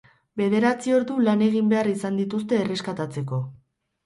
Bederatzi 0.41 0.95
ordu 0.99 1.17
lan 1.27 1.43
egin 1.49 1.69
behar 1.75 1.91
izan 1.93 2.17
dituzte 2.23 2.59
erreskatatzeko. 2.63 3.41